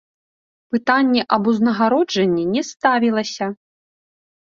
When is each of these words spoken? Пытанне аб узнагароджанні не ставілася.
Пытанне 0.75 1.21
аб 1.37 1.43
узнагароджанні 1.53 2.49
не 2.57 2.61
ставілася. 2.73 3.55